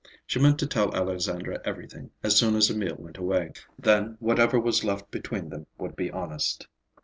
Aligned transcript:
She 0.25 0.39
meant 0.39 0.57
to 0.57 0.65
tell 0.65 0.95
Alexandra 0.95 1.59
everything, 1.63 2.09
as 2.23 2.35
soon 2.35 2.55
as 2.55 2.71
Emil 2.71 2.95
went 2.97 3.19
away. 3.19 3.51
Then 3.77 4.17
whatever 4.19 4.59
was 4.59 4.83
left 4.83 5.11
between 5.11 5.49
them 5.49 5.67
would 5.77 5.95
be 5.95 6.09
honest. 6.09 6.67